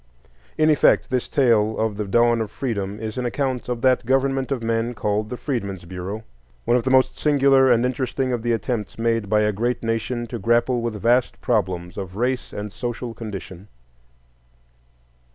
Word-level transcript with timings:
In 0.57 0.71
effect, 0.71 1.11
this 1.11 1.29
tale 1.29 1.77
of 1.77 1.95
the 1.95 2.05
dawn 2.07 2.41
of 2.41 2.49
Freedom 2.49 2.99
is 2.99 3.19
an 3.19 3.25
account 3.27 3.69
of 3.69 3.81
that 3.81 4.03
government 4.03 4.51
of 4.51 4.63
men 4.63 4.95
called 4.95 5.29
the 5.29 5.37
Freedmen's 5.37 5.85
Bureau,—one 5.85 6.75
of 6.75 6.81
the 6.83 6.89
most 6.89 7.19
singular 7.19 7.71
and 7.71 7.85
interesting 7.85 8.33
of 8.33 8.41
the 8.41 8.51
attempts 8.51 8.97
made 8.97 9.29
by 9.29 9.41
a 9.41 9.51
great 9.53 9.83
nation 9.83 10.25
to 10.25 10.39
grapple 10.39 10.81
with 10.81 10.99
vast 10.99 11.39
problems 11.39 11.97
of 11.97 12.15
race 12.15 12.51
and 12.51 12.73
social 12.73 13.13
condition. 13.13 13.67